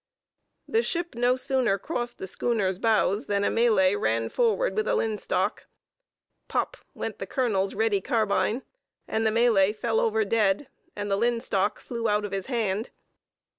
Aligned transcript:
The 0.67 0.81
ship 0.81 1.13
no 1.13 1.35
sooner 1.35 1.77
crossed 1.77 2.17
the 2.17 2.25
schooner's 2.25 2.79
bows 2.79 3.27
than 3.27 3.43
a 3.43 3.51
Malay 3.51 3.93
ran 3.93 4.29
forward 4.29 4.73
with 4.75 4.87
a 4.87 4.95
linstock. 4.95 5.67
Pop 6.47 6.75
went 6.95 7.19
the 7.19 7.27
colonel's 7.27 7.75
ready 7.75 8.01
carbine, 8.01 8.63
and 9.07 9.27
the 9.27 9.31
Malay 9.31 9.73
fell 9.73 9.99
over 9.99 10.25
dead, 10.25 10.67
and 10.95 11.11
the 11.11 11.17
linstock 11.17 11.77
flew 11.77 12.09
out 12.09 12.25
of 12.25 12.31
his 12.31 12.47
hand. 12.47 12.89